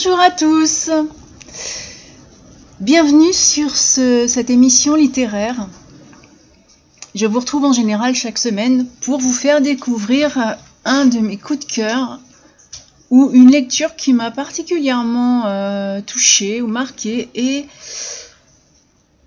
Bonjour 0.00 0.20
à 0.20 0.30
tous. 0.30 0.90
Bienvenue 2.78 3.32
sur 3.32 3.74
cette 3.74 4.48
émission 4.48 4.94
littéraire. 4.94 5.66
Je 7.16 7.26
vous 7.26 7.40
retrouve 7.40 7.64
en 7.64 7.72
général 7.72 8.14
chaque 8.14 8.38
semaine 8.38 8.86
pour 9.00 9.18
vous 9.18 9.32
faire 9.32 9.60
découvrir 9.60 10.56
un 10.84 11.06
de 11.06 11.18
mes 11.18 11.36
coups 11.36 11.66
de 11.66 11.72
cœur 11.72 12.20
ou 13.10 13.30
une 13.32 13.50
lecture 13.50 13.96
qui 13.96 14.12
m'a 14.12 14.30
particulièrement 14.30 15.46
euh, 15.46 16.00
touchée 16.00 16.62
ou 16.62 16.68
marquée. 16.68 17.28
Et 17.34 17.66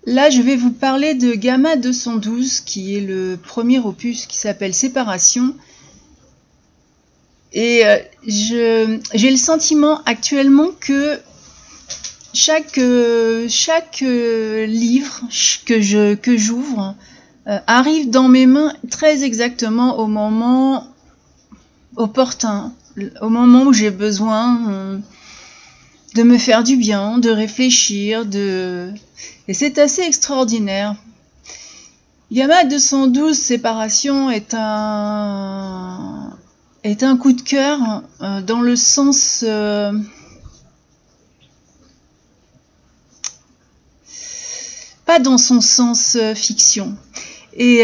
là, 0.05 0.29
je 0.29 0.41
vais 0.41 0.55
vous 0.55 0.71
parler 0.71 1.15
de 1.15 1.33
Gamma 1.33 1.75
212, 1.75 2.61
qui 2.61 2.95
est 2.95 3.01
le 3.01 3.35
premier 3.35 3.79
opus 3.79 4.25
qui 4.25 4.37
s'appelle 4.37 4.73
Séparation 4.73 5.53
et 7.53 7.85
euh, 7.85 7.97
j'ai 8.25 9.29
le 9.29 9.37
sentiment 9.37 10.01
actuellement 10.05 10.69
que 10.79 11.19
chaque, 12.33 12.77
euh, 12.77 13.47
chaque 13.49 14.03
euh, 14.03 14.65
livre 14.65 15.21
que 15.65 15.81
je 15.81 16.15
que 16.15 16.37
j'ouvre 16.37 16.95
arrive 17.45 18.09
dans 18.11 18.27
mes 18.27 18.45
mains 18.45 18.71
très 18.91 19.23
exactement 19.23 19.97
au 19.97 20.05
moment 20.05 20.87
opportun, 21.95 22.71
au 23.19 23.29
moment 23.29 23.63
où 23.63 23.73
j'ai 23.73 23.89
besoin 23.89 25.01
de 26.13 26.23
me 26.23 26.37
faire 26.37 26.63
du 26.63 26.77
bien, 26.77 27.17
de 27.17 27.31
réfléchir, 27.31 28.25
de 28.25 28.91
et 29.47 29.55
c'est 29.55 29.79
assez 29.79 30.03
extraordinaire. 30.03 30.95
Yama 32.29 32.63
212 32.63 33.35
Séparation 33.35 34.29
est 34.29 34.53
un 34.53 36.20
est 36.83 37.03
un 37.03 37.17
coup 37.17 37.33
de 37.33 37.41
cœur 37.41 38.03
euh, 38.21 38.41
dans 38.41 38.61
le 38.61 38.75
sens 38.75 39.43
euh, 39.47 39.91
pas 45.05 45.19
dans 45.19 45.37
son 45.37 45.61
sens 45.61 46.17
euh, 46.19 46.33
fiction. 46.33 46.95
Et 47.55 47.83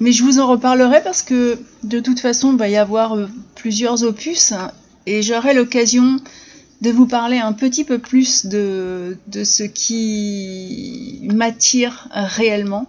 mais 0.00 0.12
je 0.12 0.22
vous 0.22 0.38
en 0.38 0.46
reparlerai 0.46 1.02
parce 1.02 1.22
que 1.22 1.58
de 1.82 1.98
toute 1.98 2.20
façon 2.20 2.52
il 2.52 2.58
va 2.58 2.68
y 2.68 2.76
avoir 2.76 3.16
plusieurs 3.56 4.04
opus 4.04 4.52
et 5.06 5.22
j'aurai 5.22 5.52
l'occasion 5.52 6.20
de 6.80 6.90
vous 6.90 7.06
parler 7.06 7.38
un 7.38 7.52
petit 7.52 7.84
peu 7.84 7.98
plus 7.98 8.46
de, 8.46 9.18
de 9.26 9.42
ce 9.42 9.64
qui 9.64 11.28
m'attire 11.32 12.08
réellement. 12.12 12.86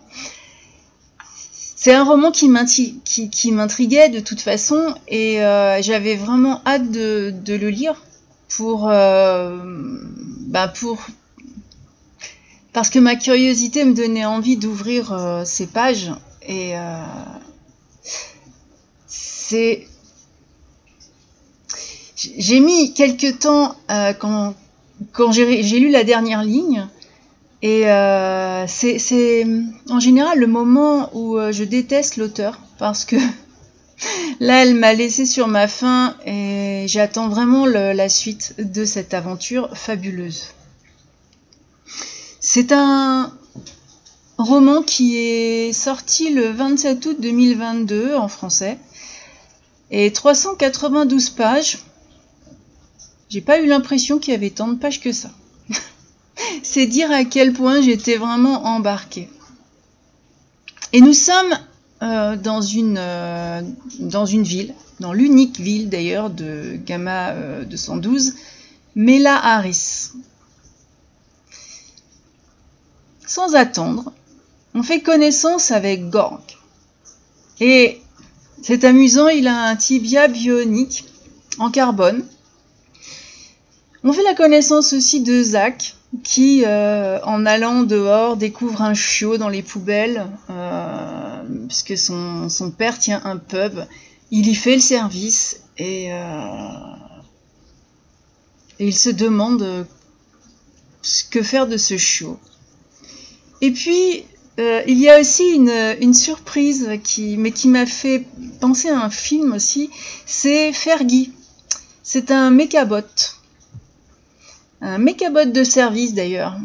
C'est 1.86 1.94
un 1.94 2.03
roman 2.03 2.31
qui 2.31 2.50
m'intriguait 2.50 4.09
de 4.09 4.19
toute 4.19 4.41
façon 4.41 4.95
et 5.08 5.45
euh, 5.45 5.83
j'avais 5.83 6.16
vraiment 6.16 6.59
hâte 6.66 6.89
de, 6.89 7.31
le 7.47 7.69
lire 7.69 8.03
pour, 8.50 8.89
euh, 8.89 9.55
bah, 10.47 10.67
pour 10.67 11.06
parce 12.73 12.89
que 12.89 12.97
ma 12.97 13.16
curiosité 13.16 13.86
me 13.86 13.94
donnait 13.94 14.25
envie 14.25 14.58
d'ouvrir 14.58 15.13
euh, 15.13 15.44
ces 15.45 15.67
pages 15.67 16.11
et 16.47 16.73
c'est 19.06 19.88
j'ai 22.16 22.59
mis 22.61 22.95
quelques 22.95 23.38
temps 23.38 23.75
quand 24.17 25.31
j'ai 25.31 25.80
lu 25.80 25.91
la 25.91 26.03
dernière 26.03 26.44
ligne 26.44 26.88
et 27.66 27.90
euh, 27.90 28.68
c'est 28.68 29.44
en 29.90 30.00
général 30.00 30.38
le 30.38 30.46
moment 30.46 31.10
où 31.14 31.40
euh, 31.40 31.52
je 31.52 31.64
déteste 31.64 32.18
l'auteur 32.18 32.59
parce 32.78 33.06
que 33.06 33.16
là, 34.40 34.62
elle 34.62 34.76
m'a 34.76 34.94
laissé 34.94 35.26
sur 35.26 35.48
ma 35.48 35.68
faim 35.68 36.16
et 36.28 36.86
j'attends 36.88 37.28
vraiment 37.28 37.66
la 37.66 38.08
suite 38.08 38.54
de 38.59 38.86
cette 38.86 39.16
aventure 39.16 39.75
fabuleuse. 39.75 40.50
C'est 42.40 42.72
un 42.72 43.34
roman 44.38 44.84
qui 44.84 45.18
est 45.18 45.74
sorti 45.74 46.30
le 46.30 46.50
27 46.50 47.04
août 47.04 47.18
2022 47.20 48.14
en 48.14 48.28
français 48.28 48.78
et 49.90 50.14
392 50.14 51.31
pages. 51.31 51.80
J'ai 53.30 53.42
pas 53.42 53.59
eu 53.59 53.66
l'impression 53.66 54.20
qu'il 54.20 54.34
y 54.34 54.38
avait 54.38 54.52
tant 54.52 54.68
de 54.68 54.75
pages 54.75 55.02
que 55.02 55.12
ça. 55.12 55.31
C'est 56.63 56.85
dire 56.85 57.12
à 57.12 57.23
quel 57.23 57.53
point 57.53 57.81
j'étais 57.81 58.18
vraiment 58.18 58.66
embarquée. 58.66 59.29
Et 60.94 61.01
nous 61.01 61.13
sommes 61.13 61.53
euh, 62.01 62.35
dans, 62.35 62.62
une, 62.62 62.97
euh, 62.97 63.62
dans 64.00 64.25
une 64.25 64.44
ville, 64.44 64.74
dans 65.00 65.13
l'unique 65.13 65.59
ville 65.59 65.90
d'ailleurs 65.90 66.29
de 66.29 66.78
Gamma 66.85 67.34
212, 67.63 68.29
euh, 68.29 68.31
Mela 68.95 69.35
Harris. 69.35 70.12
Sans 73.25 73.56
attendre, 73.56 74.13
on 74.74 74.84
fait 74.84 75.01
connaissance 75.01 75.72
avec 75.72 76.09
Gorg. 76.09 76.41
Et 77.59 78.01
c'est 78.62 78.84
amusant, 78.84 79.28
il 79.28 79.47
a 79.47 79.63
un 79.68 79.75
tibia 79.75 80.28
bionique 80.28 81.06
en 81.59 81.72
carbone. 81.72 82.25
On 84.03 84.13
fait 84.13 84.24
la 84.24 84.35
connaissance 84.35 84.94
aussi 84.94 85.22
de 85.22 85.41
Zach, 85.41 85.95
qui, 86.24 86.64
euh, 86.66 87.20
en 87.24 87.46
allant 87.46 87.84
dehors, 87.84 88.38
découvre 88.38 88.82
un 88.82 88.94
chiot 88.94 89.38
dans 89.38 89.50
les 89.50 89.62
poubelles, 89.62 90.28
euh, 90.50 91.44
puisque 91.68 91.98
son, 91.98 92.50
son, 92.50 92.72
père 92.72 92.98
tient 92.98 93.22
un 93.26 93.38
pub. 93.38 93.86
Il 94.32 94.48
y 94.48 94.56
fait 94.56 94.76
le 94.76 94.82
service 94.82 95.62
et, 95.78 96.12
euh, 96.12 96.20
et 98.80 98.88
il 98.88 98.96
se 98.96 99.10
demande 99.10 99.86
ce 101.02 101.24
que 101.24 101.44
faire 101.44 101.68
de 101.68 101.78
ce 101.78 101.98
chiot. 101.98 102.40
Et 103.62 103.72
puis, 103.72 104.24
il 104.58 104.98
y 104.98 105.10
a 105.10 105.20
aussi 105.20 105.44
une, 105.54 105.96
une 106.02 106.14
surprise, 106.14 106.90
qui, 107.04 107.38
mais 107.38 107.52
qui 107.52 107.68
m'a 107.68 107.86
fait 107.86 108.26
penser 108.60 108.90
à 108.90 109.02
un 109.02 109.10
film 109.10 109.54
aussi, 109.54 109.90
c'est 110.26 110.72
Fergie. 110.72 111.34
C'est 112.04 112.32
un 112.32 112.52
mécabot 112.52 113.34
un 114.85 115.00
mécabot 115.00 115.46
de 115.46 115.63
service 115.63 116.13
d'ailleurs. 116.13 116.57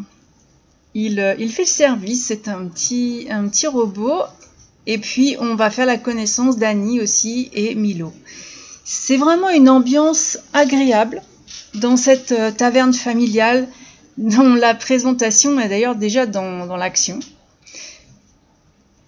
Il, 0.94 1.20
euh, 1.20 1.34
il, 1.38 1.50
fait 1.50 1.62
le 1.62 1.68
service, 1.68 2.26
c'est 2.26 2.48
un 2.48 2.66
petit, 2.66 3.26
robot. 3.66 4.22
Et 4.86 4.98
puis 4.98 5.36
on 5.40 5.54
va 5.54 5.70
faire 5.70 5.86
la 5.86 5.96
connaissance 5.96 6.58
d'Annie 6.58 7.00
aussi 7.00 7.50
et 7.54 7.74
Milo. 7.74 8.12
C'est 8.84 9.16
vraiment 9.16 9.48
une 9.50 9.68
ambiance 9.68 10.38
agréable 10.52 11.22
dans 11.74 11.96
cette 11.96 12.32
euh, 12.32 12.50
taverne 12.50 12.92
familiale 12.92 13.68
dont 14.18 14.54
la 14.54 14.74
présentation 14.74 15.58
est 15.58 15.68
d'ailleurs 15.68 15.96
déjà 15.96 16.26
dans, 16.26 16.66
dans 16.66 16.76
l'action. 16.76 17.20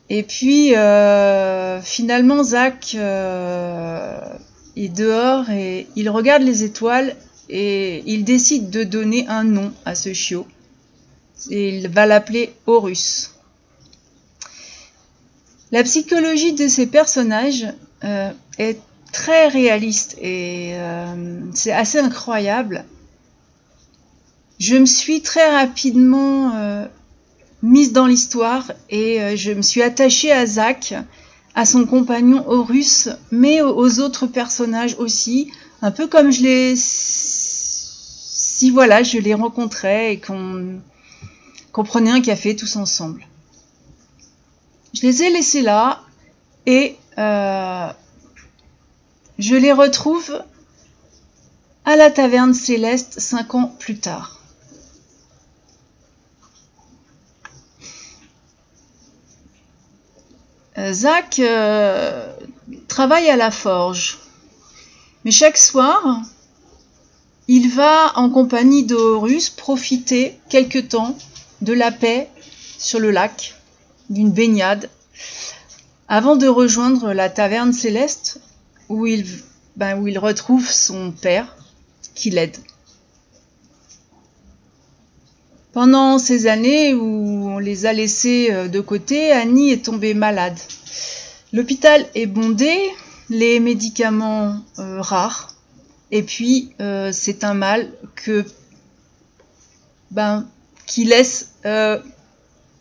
Et 0.09 0.23
puis 0.23 0.75
euh, 0.75 1.83
finalement 1.83 2.45
Zach 2.45 2.95
est 2.95 4.89
dehors 4.89 5.51
et 5.51 5.87
il 5.97 6.09
regarde 6.09 6.43
les 6.43 6.65
étoiles 6.65 7.17
et 7.53 8.03
il 8.07 8.25
décide 8.25 8.71
de 8.71 8.83
donner 8.83 9.29
un 9.29 9.45
nom 9.45 9.73
à 9.85 9.95
ce 9.95 10.15
chiot. 10.15 10.47
Et 11.51 11.77
il 11.77 11.89
va 11.89 12.07
l'appeler 12.07 12.55
Horus. 12.67 13.33
La 15.71 15.83
psychologie 15.83 16.55
de 16.55 16.69
ces 16.69 16.87
personnages 16.87 17.67
euh, 18.05 18.31
est 18.59 18.79
très 19.13 19.49
réaliste 19.49 20.17
et 20.21 20.73
euh, 20.75 21.41
c'est 21.53 21.73
assez 21.73 21.99
incroyable. 21.99 22.85
Je 24.59 24.77
me 24.77 24.87
suis 24.87 25.21
très 25.21 25.55
rapidement 25.55 26.55
euh, 26.55 26.87
mise 27.63 27.93
dans 27.93 28.07
l'histoire 28.07 28.73
et 28.89 29.37
je 29.37 29.53
me 29.53 29.63
suis 29.63 29.83
attachée 29.83 30.33
à 30.33 30.47
Zach, 30.47 30.95
à 31.55 31.67
son 31.67 31.85
compagnon 31.85 32.45
Horus, 32.49 33.11
mais 33.31 33.61
aux 33.61 34.01
autres 34.01 34.27
personnages 34.27 34.97
aussi, 34.99 35.51
un 35.83 35.91
peu 35.91 36.07
comme 36.07 36.31
je 36.31 36.43
l'ai 36.43 36.77
si 38.63 38.71
voilà, 38.71 39.03
je 39.03 39.19
les 39.19 39.35
rencontrais 39.35 40.13
et 40.13 40.21
qu'on 40.21 40.81
prenait 41.83 42.13
un 42.13 42.21
café 42.21 42.55
tous 42.55 42.77
ensemble. 42.77 43.27
Je 44.95 45.03
les 45.03 45.25
ai 45.25 45.31
laissés 45.31 45.63
là 45.63 46.01
et 46.67 46.97
euh, 47.19 47.89
je 49.41 49.57
les 49.57 49.73
retrouve 49.73 50.45
à 51.85 51.97
la 51.97 52.09
taverne 52.13 52.55
céleste 52.55 53.19
cinq 53.19 53.57
ans 53.57 53.67
plus 53.81 53.99
tard. 53.99 54.41
Euh, 60.79 60.93
Zach 60.93 61.41
euh, 61.41 62.33
travaille 62.87 63.29
à 63.29 63.35
la 63.35 63.51
forge, 63.51 64.21
mais 65.25 65.33
chaque 65.33 65.59
soir, 65.59 66.23
il 67.49 67.71
va, 67.71 68.13
en 68.17 68.31
compagnie 68.31 68.85
d'Horus, 68.85 69.51
profiter 69.51 70.39
quelque 70.49 70.79
temps 70.79 71.17
de 71.61 71.73
la 71.73 71.91
paix 71.91 72.29
sur 72.79 73.01
le 73.01 73.11
lac, 73.11 73.55
d'une 74.11 74.31
baignade, 74.31 74.89
avant 76.09 76.37
de 76.37 76.47
rejoindre 76.47 77.13
la 77.13 77.31
taverne 77.31 77.73
céleste 77.73 78.41
où 78.89 79.07
il, 79.07 79.27
ben, 79.77 79.97
retrouve 80.19 80.71
son 80.71 81.11
père 81.13 81.57
qui 82.15 82.31
l'aide. 82.31 82.57
Pendant 85.73 86.19
ces 86.19 86.47
années 86.49 86.93
où 86.93 87.49
on 87.49 87.59
les 87.59 87.87
a 87.87 87.95
laissés 87.95 88.49
euh, 88.51 88.69
de 88.69 88.81
côté, 88.81 89.33
Annie 89.33 89.71
est 89.71 89.87
tombée 89.87 90.13
malade. 90.13 90.59
L'hôpital 91.55 92.05
est 92.15 92.27
bondé, 92.27 92.77
les 93.31 93.59
médicaments 93.59 94.57
euh, 94.79 95.01
rares, 95.01 95.52
et 96.13 96.23
puis 96.23 96.71
euh, 96.81 97.11
c'est 97.13 97.43
un 97.43 97.55
mal 97.55 97.91
que 98.15 98.45
ben, 100.13 100.47
qui 100.87 101.05
laisse 101.05 101.55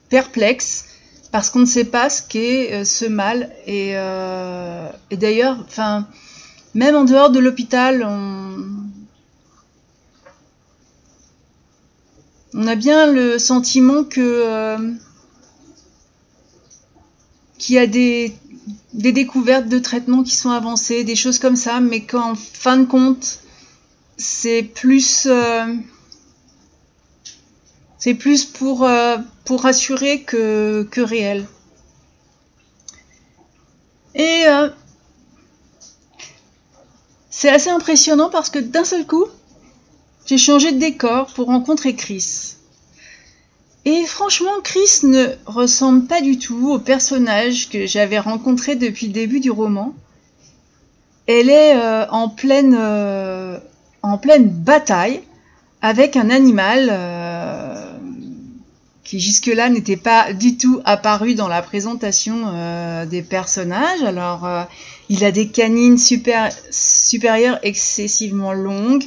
perplexe 0.09 0.85
parce 1.31 1.49
qu'on 1.49 1.59
ne 1.59 1.65
sait 1.65 1.85
pas 1.85 2.09
ce 2.09 2.21
qu'est 2.21 2.83
ce 2.83 3.05
mal. 3.05 3.49
Et, 3.65 3.91
et 3.91 5.17
d'ailleurs, 5.17 5.65
même 6.73 6.95
en 6.95 7.05
dehors 7.05 7.29
de 7.29 7.39
l'hôpital, 7.39 8.03
on, 8.03 8.81
on 12.53 12.67
a 12.67 12.75
bien 12.75 13.11
le 13.11 13.39
sentiment 13.39 14.03
que 14.03 14.19
euh, 14.21 14.77
qu'il 17.57 17.75
y 17.75 17.79
a 17.79 17.87
des, 17.87 18.33
découvertes 18.93 19.67
de 19.67 19.79
traitements 19.79 20.23
qui 20.23 20.35
sont 20.35 20.51
avancées, 20.51 21.03
des 21.03 21.15
choses 21.15 21.39
comme 21.39 21.55
ça, 21.55 21.79
mais 21.79 22.01
qu'en 22.05 22.35
fin 22.35 22.77
de 22.77 22.85
compte, 22.85 23.39
c'est 24.17 24.63
plus 24.63 25.27
euh, 25.29 25.75
c'est 27.97 28.13
plus 28.13 28.45
pour, 28.45 28.83
euh, 28.83 29.17
rassurer 29.49 30.21
que, 30.21 30.87
que 30.89 31.01
réel. 31.01 31.45
Et 34.15 34.45
c'est 37.41 37.49
assez 37.49 37.69
impressionnant 37.69 38.29
parce 38.29 38.51
que 38.51 38.59
d'un 38.59 38.83
seul 38.83 39.07
coup, 39.07 39.25
j'ai 40.27 40.37
changé 40.37 40.71
de 40.71 40.77
décor 40.77 41.33
pour 41.33 41.47
rencontrer 41.47 41.95
Chris. 41.95 42.55
Et 43.85 44.05
franchement, 44.05 44.61
Chris 44.63 44.99
ne 45.03 45.25
ressemble 45.45 46.05
pas 46.05 46.21
du 46.21 46.37
tout 46.37 46.71
au 46.71 46.79
personnage 46.79 47.69
que 47.69 47.87
j'avais 47.87 48.19
rencontré 48.19 48.75
depuis 48.75 49.07
le 49.07 49.13
début 49.13 49.39
du 49.39 49.49
roman. 49.49 49.95
Elle 51.25 51.49
est 51.49 51.75
euh, 51.75 52.05
en, 52.09 52.29
pleine, 52.29 52.75
euh, 52.77 53.57
en 54.03 54.19
pleine 54.19 54.49
bataille 54.49 55.21
avec 55.81 56.15
un 56.15 56.29
animal 56.29 56.89
euh, 56.91 57.97
qui 59.03 59.19
jusque-là 59.19 59.69
n'était 59.69 59.97
pas 59.97 60.31
du 60.33 60.57
tout 60.57 60.79
apparu 60.85 61.33
dans 61.33 61.47
la 61.47 61.63
présentation 61.63 63.05
des 63.07 63.23
personnages. 63.23 64.03
Alors, 64.03 64.47
il 65.09 65.25
a 65.25 65.31
des 65.31 65.47
canines 65.47 65.97
supérieures 65.97 67.59
excessivement 67.63 68.53
longues, 68.53 69.03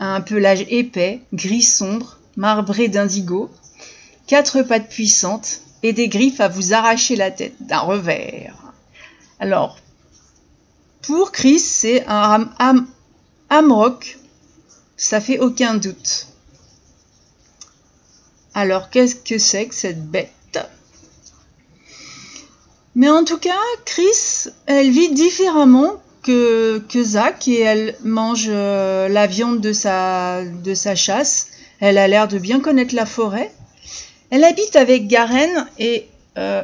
un 0.00 0.20
pelage 0.20 0.66
épais, 0.68 1.20
gris 1.32 1.62
sombre, 1.62 2.18
marbré 2.36 2.88
d'indigo, 2.88 3.50
quatre 4.26 4.62
pattes 4.62 4.88
puissantes 4.88 5.60
et 5.82 5.92
des 5.92 6.08
griffes 6.08 6.40
à 6.40 6.48
vous 6.48 6.72
arracher 6.72 7.16
la 7.16 7.30
tête 7.30 7.54
d'un 7.60 7.80
revers. 7.80 8.56
Alors, 9.38 9.78
pour 11.02 11.30
Chris, 11.30 11.60
c'est 11.60 12.04
un 12.08 12.50
ham, 12.58 12.86
ça 14.96 15.20
fait 15.20 15.38
aucun 15.38 15.74
doute. 15.74 16.26
Alors, 18.54 18.90
qu'est-ce 18.90 19.14
que 19.14 19.38
c'est 19.38 19.66
que 19.66 19.74
cette 19.74 20.10
bête? 20.10 20.30
Mais 22.94 23.10
en 23.10 23.24
tout 23.24 23.36
cas, 23.36 23.60
Chris, 23.84 24.48
elle 24.64 24.90
vit 24.90 25.12
différemment 25.12 26.02
que, 26.22 26.82
Zach 27.04 27.46
et 27.46 27.60
elle 27.60 27.94
mange 28.02 28.46
euh, 28.48 29.06
la 29.08 29.26
viande 29.26 29.60
de 29.60 29.72
sa 29.72 30.94
chasse. 30.94 31.48
Elle 31.78 31.98
a 31.98 32.08
l'air 32.08 32.26
de 32.26 32.38
bien 32.38 32.58
connaître 32.58 32.94
la 32.94 33.06
forêt. 33.06 33.52
Elle 34.30 34.44
habite 34.44 34.76
avec 34.76 35.06
Garen 35.06 35.68
et 35.78 36.08
euh, 36.36 36.62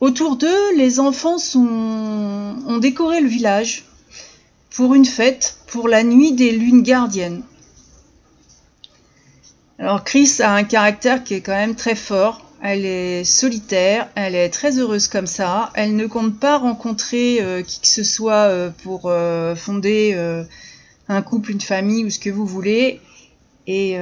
autour 0.00 0.36
d'eux, 0.36 0.76
les 0.76 1.00
enfants 1.00 1.36
ont 1.56 2.78
décoré 2.78 3.20
le 3.20 3.28
village 3.28 3.84
pour 4.70 4.94
une 4.94 5.04
fête, 5.04 5.58
pour 5.66 5.88
la 5.88 6.04
nuit 6.04 6.32
des 6.32 6.52
lunes 6.52 6.82
gardiennes. 6.82 7.42
Alors 9.80 10.04
Chris 10.04 10.36
a 10.40 10.52
un 10.52 10.64
caractère 10.64 11.24
qui 11.24 11.34
est 11.34 11.40
quand 11.40 11.52
même 11.52 11.74
très 11.74 11.94
fort 11.94 12.44
elle 12.60 12.84
est 12.84 13.22
solitaire, 13.22 14.08
elle 14.16 14.34
est 14.34 14.48
très 14.48 14.80
heureuse 14.80 15.06
comme 15.06 15.28
ça, 15.28 15.70
elle 15.74 15.94
ne 15.94 16.08
compte 16.08 16.40
pas 16.40 16.58
rencontrer 16.58 17.38
euh, 17.40 17.62
qui 17.62 17.80
que 17.80 17.86
ce 17.86 18.02
soit 18.02 18.48
euh, 18.48 18.70
pour 18.82 19.12
fonder 19.56 20.44
un 21.08 21.22
couple, 21.22 21.52
une 21.52 21.60
famille 21.60 22.04
ou 22.04 22.10
ce 22.10 22.18
que 22.18 22.30
vous 22.30 22.46
voulez. 22.46 23.00
Et 23.68 23.98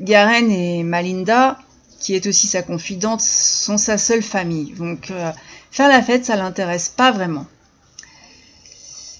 Garen 0.00 0.50
et 0.50 0.82
Malinda, 0.82 1.56
qui 2.00 2.14
est 2.14 2.26
aussi 2.26 2.48
sa 2.48 2.62
confidente, 2.62 3.20
sont 3.22 3.78
sa 3.78 3.96
seule 3.96 4.22
famille. 4.22 4.72
Donc 4.72 5.12
faire 5.70 5.88
la 5.88 6.02
fête, 6.02 6.26
ça 6.26 6.36
l'intéresse 6.36 6.88
pas 6.88 7.12
vraiment. 7.12 7.46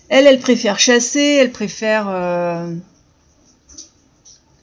Elle, 0.08 0.26
elle 0.26 0.40
préfère 0.40 0.78
chasser, 0.78 1.38
elle 1.40 1.52
préfère 1.52 2.08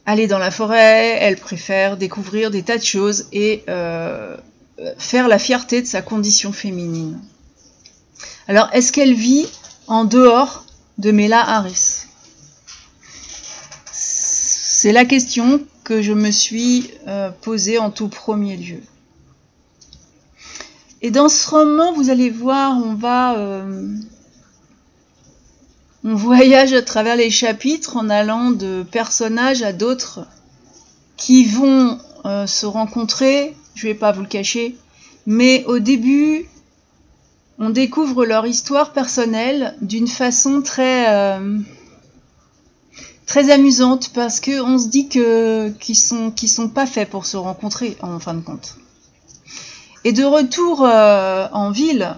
aller 0.05 0.27
dans 0.27 0.39
la 0.39 0.51
forêt, 0.51 1.17
elle 1.21 1.37
préfère 1.37 1.97
découvrir 1.97 2.51
des 2.51 2.63
tas 2.63 2.77
de 2.77 2.83
choses 2.83 3.27
et 3.31 3.63
euh, 3.69 4.35
faire 4.97 5.27
la 5.27 5.39
fierté 5.39 5.81
de 5.81 5.87
sa 5.87 6.01
condition 6.01 6.51
féminine. 6.51 7.19
Alors, 8.47 8.69
est-ce 8.73 8.91
qu'elle 8.91 9.13
vit 9.13 9.47
en 9.87 10.05
dehors 10.05 10.65
de 10.97 11.11
Mela 11.11 11.41
Harris? 11.41 12.00
C'est 14.83 14.93
la 14.93 15.05
question 15.05 15.61
que 15.83 16.01
je 16.01 16.11
me 16.11 16.31
suis 16.31 16.89
euh, 17.07 17.29
posée 17.29 17.77
en 17.77 17.91
tout 17.91 18.07
premier 18.07 18.57
lieu. 18.57 18.81
Et 21.03 21.11
dans 21.11 21.29
ce 21.29 21.47
roman, 21.47 21.93
vous 21.93 22.09
allez 22.09 22.31
voir, 22.31 22.75
on 22.83 22.95
va 22.95 23.37
euh, 23.37 23.87
on 26.03 26.15
voyage 26.15 26.73
à 26.73 26.81
travers 26.81 27.15
les 27.15 27.29
chapitres 27.29 27.95
en 27.95 28.09
allant 28.09 28.49
de 28.49 28.83
personnages 28.91 29.61
à 29.61 29.71
d'autres 29.71 30.25
qui 31.15 31.45
vont 31.45 31.99
euh, 32.25 32.47
se 32.47 32.65
rencontrer, 32.65 33.55
je 33.75 33.85
vais 33.85 33.93
pas 33.93 34.11
vous 34.11 34.21
le 34.21 34.27
cacher, 34.27 34.75
mais 35.27 35.63
au 35.65 35.77
début, 35.77 36.49
on 37.59 37.69
découvre 37.69 38.25
leur 38.25 38.47
histoire 38.47 38.93
personnelle 38.93 39.75
d'une 39.83 40.07
façon 40.07 40.63
très 40.63 41.39
très 43.31 43.49
amusante 43.49 44.09
parce 44.13 44.41
que 44.41 44.59
on 44.61 44.77
se 44.77 44.89
dit 44.89 45.07
qu'ils 45.07 45.95
sont 45.95 46.31
qui 46.31 46.49
sont 46.49 46.67
pas 46.67 46.85
faits 46.85 47.09
pour 47.09 47.25
se 47.25 47.37
rencontrer 47.37 47.95
en 48.01 48.19
fin 48.19 48.33
de 48.33 48.41
compte. 48.41 48.75
Et 50.03 50.11
de 50.11 50.25
retour 50.25 50.83
euh, 50.83 51.47
en 51.53 51.71
ville, 51.71 52.17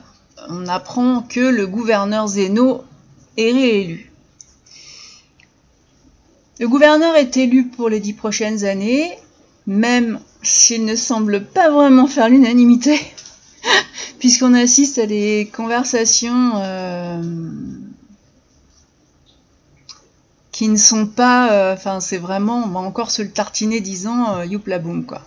on 0.49 0.65
apprend 0.67 1.21
que 1.21 1.39
le 1.39 1.67
gouverneur 1.67 2.27
Zeno 2.27 2.83
est 3.37 3.51
réélu. 3.51 4.11
Le 6.59 6.67
gouverneur 6.67 7.15
est 7.15 7.37
élu 7.37 7.67
pour 7.67 7.89
les 7.89 7.99
dix 7.99 8.13
prochaines 8.13 8.65
années, 8.65 9.11
même 9.67 10.19
s'il 10.41 10.83
ne 10.83 10.95
semble 10.95 11.45
pas 11.45 11.69
vraiment 11.69 12.07
faire 12.07 12.27
l'unanimité, 12.27 12.99
puisqu'on 14.19 14.55
assiste 14.55 14.97
à 14.97 15.05
des 15.05 15.47
conversations 15.55 16.53
euh, 16.55 17.21
qui 20.53 20.69
ne 20.69 20.77
sont 20.77 21.07
pas. 21.07 21.51
Euh, 21.51 21.73
enfin, 21.73 21.99
c'est 21.99 22.17
vraiment. 22.17 22.63
On 22.63 22.69
va 22.69 22.79
encore 22.79 23.11
se 23.11 23.21
le 23.21 23.31
tartiner 23.31 23.81
disant 23.81 24.37
euh, 24.37 24.45
youp 24.45 24.67
la 24.67 24.79
boum, 24.79 25.03
quoi. 25.03 25.21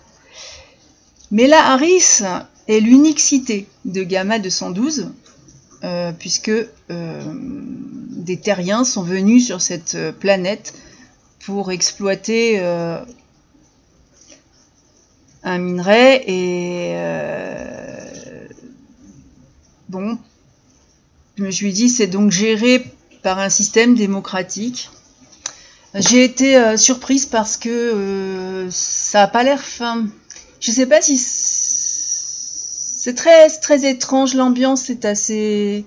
Mais 1.30 1.46
là, 1.48 1.72
Harris 1.72 2.22
est 2.68 2.80
l'unique 2.80 3.20
cité 3.20 3.68
de 3.84 4.02
Gamma 4.04 4.38
212, 4.38 5.10
euh, 5.84 6.12
puisque 6.18 6.52
des 6.88 8.36
terriens 8.38 8.84
sont 8.84 9.02
venus 9.02 9.44
sur 9.44 9.60
cette 9.60 9.98
planète 10.20 10.72
pour 11.44 11.72
exploiter 11.72 12.60
un 15.42 15.58
minerai 15.58 16.24
et 16.26 16.94
bon, 19.88 20.18
je 21.36 21.42
me 21.42 21.50
suis 21.50 21.72
dit 21.72 21.88
c'est 21.88 22.06
donc 22.06 22.30
géré 22.30 22.84
par 23.22 23.40
un 23.40 23.48
système 23.48 23.96
démocratique. 23.96 24.90
J'ai 25.98 26.24
été 26.24 26.76
surprise 26.76 27.26
parce 27.26 27.56
que 27.56 28.68
ça 28.70 29.20
n'a 29.20 29.28
pas 29.28 29.42
l'air 29.42 29.62
fin. 29.62 30.06
Je 30.60 30.70
sais 30.70 30.86
pas 30.86 31.00
si 31.00 31.16
c'est 33.06 33.14
très, 33.14 33.48
très 33.48 33.88
étrange, 33.88 34.34
l'ambiance 34.34 34.90
est 34.90 35.04
assez... 35.04 35.84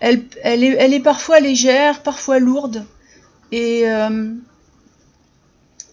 Elle, 0.00 0.24
elle, 0.42 0.64
est, 0.64 0.74
elle 0.80 0.94
est 0.94 1.00
parfois 1.00 1.38
légère, 1.38 2.02
parfois 2.02 2.40
lourde. 2.40 2.84
Et 3.52 3.88
euh, 3.88 4.34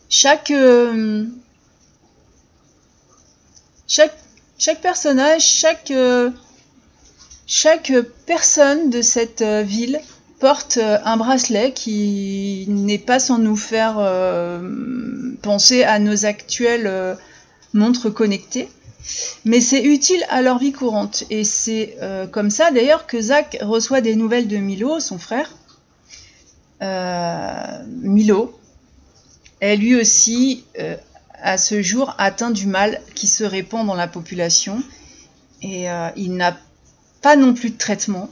chaque, 0.09 0.49
euh, 0.49 1.25
chaque, 3.88 4.17
chaque 4.57 4.81
personnage, 4.81 5.43
chaque, 5.45 5.91
euh, 5.91 6.31
chaque 7.45 7.93
personne 8.25 8.89
de 8.89 9.03
cette 9.03 9.43
ville 9.43 9.99
porte 10.39 10.77
un 10.77 11.17
bracelet 11.17 11.74
qui 11.74 12.65
n'est 12.67 12.98
pas 12.98 13.19
sans 13.19 13.38
nous 13.38 13.58
faire 13.58 13.96
penser 15.41 15.84
à 15.84 16.00
nos 16.00 16.25
actuelles 16.25 17.17
montres 17.74 18.13
connectées. 18.13 18.69
Mais 19.46 19.60
c'est 19.62 19.84
utile 19.84 20.24
à 20.29 20.41
leur 20.41 20.60
vie 20.60 20.72
courante. 20.72 21.24
Et 21.29 21.43
c'est 21.43 21.98
comme 22.31 22.50
ça 22.50 22.72
d'ailleurs 22.72 23.05
que 23.05 23.19
Zach 23.19 23.58
reçoit 23.62 24.01
des 24.01 24.15
nouvelles 24.15 24.48
de 24.48 24.58
Milo, 24.58 25.00
son 25.00 25.17
frère. 25.17 25.55
Milo 28.01 28.58
est 29.60 29.75
lui 29.75 30.00
aussi 30.00 30.63
à 31.41 31.58
ce 31.58 31.81
jour 31.81 32.15
atteint 32.17 32.51
du 32.51 32.67
mal 32.67 33.01
qui 33.15 33.27
se 33.27 33.43
répand 33.43 33.86
dans 33.86 33.96
la 33.96 34.08
population 34.08 34.81
et 35.62 35.89
euh, 35.89 36.10
il 36.15 36.36
n'a 36.36 36.58
pas 37.22 37.36
non 37.36 37.53
plus 37.53 37.72
de 37.72 37.77
traitement. 37.77 38.29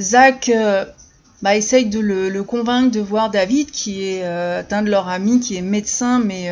Zach 0.00 0.48
euh, 0.48 0.84
bah, 1.42 1.56
essaye 1.56 1.86
de 1.86 2.00
le, 2.00 2.42
convaincre 2.42 2.90
de 2.90 3.00
voir 3.00 3.30
David, 3.30 3.70
qui 3.70 4.04
est 4.04 4.24
euh, 4.24 4.62
un 4.70 4.82
de 4.82 4.90
leurs 4.90 5.08
amis, 5.08 5.40
qui 5.40 5.56
est 5.56 5.62
médecin, 5.62 6.18
mais, 6.18 6.50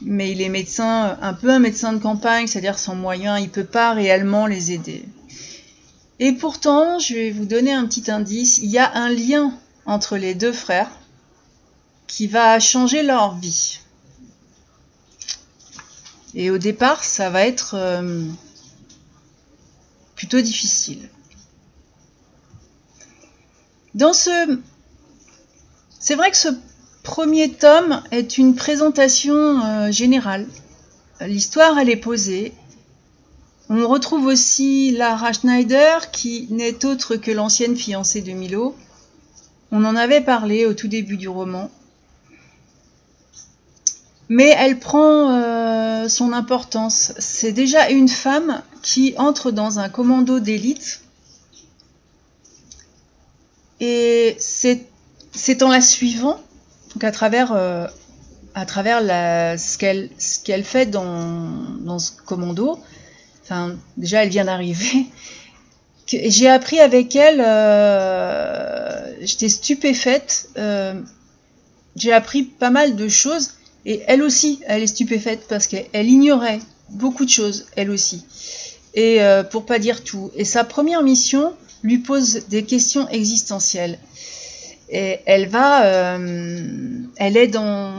mais 0.00 0.30
il 0.30 0.42
est 0.42 0.48
médecin, 0.48 1.18
un 1.20 1.34
peu 1.34 1.50
un 1.50 1.58
médecin 1.58 1.92
de 1.92 1.98
campagne, 1.98 2.46
c'est-à-dire 2.46 2.78
sans 2.78 2.94
moyens, 2.94 3.40
il 3.40 3.46
ne 3.46 3.50
peut 3.50 3.64
pas 3.64 3.92
réellement 3.92 4.46
les 4.46 4.72
aider. 4.72 5.04
Et 6.18 6.32
pourtant, 6.32 6.98
je 6.98 7.14
vais 7.14 7.30
vous 7.30 7.44
donner 7.44 7.72
un 7.72 7.86
petit 7.86 8.10
indice, 8.10 8.58
il 8.58 8.70
y 8.70 8.78
a 8.78 8.90
un 8.94 9.10
lien 9.10 9.52
entre 9.84 10.16
les 10.16 10.34
deux 10.34 10.52
frères 10.52 10.90
qui 12.06 12.26
va 12.26 12.58
changer 12.58 13.02
leur 13.02 13.36
vie. 13.36 13.80
Et 16.34 16.50
au 16.50 16.58
départ, 16.58 17.04
ça 17.04 17.30
va 17.30 17.46
être 17.46 17.74
euh, 17.74 18.24
plutôt 20.14 20.40
difficile. 20.40 21.08
Dans 23.96 24.12
ce... 24.12 24.60
C'est 25.98 26.14
vrai 26.14 26.30
que 26.30 26.36
ce 26.36 26.50
premier 27.02 27.50
tome 27.50 28.02
est 28.12 28.38
une 28.38 28.54
présentation 28.54 29.34
euh, 29.34 29.90
générale. 29.90 30.46
L'histoire, 31.20 31.78
elle 31.78 31.90
est 31.90 31.96
posée. 31.96 32.52
On 33.68 33.88
retrouve 33.88 34.26
aussi 34.26 34.92
Lara 34.92 35.32
Schneider, 35.32 36.12
qui 36.12 36.46
n'est 36.50 36.84
autre 36.84 37.16
que 37.16 37.32
l'ancienne 37.32 37.74
fiancée 37.74 38.20
de 38.20 38.30
Milo. 38.30 38.76
On 39.72 39.84
en 39.84 39.96
avait 39.96 40.20
parlé 40.20 40.66
au 40.66 40.74
tout 40.74 40.88
début 40.88 41.16
du 41.16 41.28
roman 41.28 41.70
mais 44.28 44.54
elle 44.58 44.78
prend 44.78 45.30
euh, 45.30 46.08
son 46.08 46.32
importance. 46.32 47.12
C'est 47.18 47.52
déjà 47.52 47.90
une 47.90 48.08
femme 48.08 48.62
qui 48.82 49.14
entre 49.18 49.50
dans 49.50 49.78
un 49.78 49.88
commando 49.88 50.40
d'élite. 50.40 51.02
Et 53.80 54.36
c'est 54.38 55.62
en 55.62 55.68
la 55.68 55.80
suivant, 55.80 56.40
donc 56.94 57.04
à 57.04 57.12
travers, 57.12 57.52
euh, 57.52 57.86
à 58.54 58.64
travers 58.64 59.00
la, 59.00 59.58
ce 59.58 59.76
qu'elle 59.78 60.64
fait 60.64 60.86
dans, 60.86 61.50
dans, 61.80 61.98
ce 61.98 62.12
commando, 62.12 62.80
enfin, 63.42 63.76
déjà 63.96 64.22
elle 64.22 64.30
vient 64.30 64.46
d'arriver, 64.46 65.06
j'ai 66.06 66.48
appris 66.48 66.80
avec 66.80 67.14
elle, 67.16 67.42
euh, 67.44 69.14
j'étais 69.20 69.50
stupéfaite, 69.50 70.48
j'ai 71.96 72.12
appris 72.12 72.44
pas 72.44 72.70
mal 72.70 72.96
de 72.96 73.08
choses 73.08 73.56
et 73.86 74.02
elle 74.08 74.22
aussi, 74.22 74.60
elle 74.66 74.82
est 74.82 74.88
stupéfaite 74.88 75.46
parce 75.48 75.68
qu'elle 75.68 76.08
ignorait 76.10 76.58
beaucoup 76.90 77.24
de 77.24 77.30
choses, 77.30 77.66
elle 77.76 77.90
aussi. 77.90 78.24
Et 78.94 79.22
euh, 79.22 79.44
pour 79.44 79.64
pas 79.64 79.78
dire 79.78 80.02
tout. 80.02 80.32
Et 80.34 80.44
sa 80.44 80.64
première 80.64 81.02
mission 81.02 81.54
lui 81.82 81.98
pose 81.98 82.46
des 82.48 82.64
questions 82.64 83.08
existentielles. 83.08 83.98
Et 84.88 85.18
elle 85.26 85.48
va, 85.48 85.84
euh, 85.84 87.00
elle 87.16 87.36
est 87.36 87.48
dans. 87.48 87.92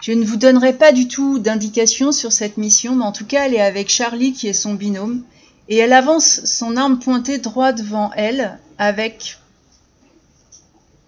Je 0.00 0.12
ne 0.12 0.24
vous 0.24 0.36
donnerai 0.36 0.72
pas 0.72 0.92
du 0.92 1.08
tout 1.08 1.38
d'indications 1.38 2.12
sur 2.12 2.32
cette 2.32 2.56
mission, 2.56 2.94
mais 2.94 3.04
en 3.04 3.12
tout 3.12 3.26
cas, 3.26 3.46
elle 3.46 3.54
est 3.54 3.60
avec 3.60 3.88
Charlie 3.88 4.32
qui 4.32 4.48
est 4.48 4.52
son 4.52 4.74
binôme. 4.74 5.22
Et 5.68 5.76
elle 5.78 5.92
avance 5.92 6.44
son 6.44 6.76
arme 6.76 7.00
pointée 7.00 7.38
droit 7.38 7.72
devant 7.72 8.10
elle 8.14 8.58
avec. 8.78 9.38